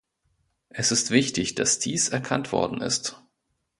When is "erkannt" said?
2.09-2.51